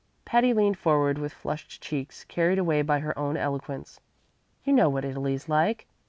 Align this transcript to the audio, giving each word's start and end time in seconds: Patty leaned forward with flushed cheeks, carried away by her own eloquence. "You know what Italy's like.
Patty 0.25 0.51
leaned 0.51 0.79
forward 0.79 1.19
with 1.19 1.31
flushed 1.31 1.79
cheeks, 1.79 2.23
carried 2.23 2.57
away 2.57 2.81
by 2.81 3.01
her 3.01 3.15
own 3.19 3.37
eloquence. 3.37 4.01
"You 4.63 4.73
know 4.73 4.89
what 4.89 5.05
Italy's 5.05 5.47
like. 5.47 5.85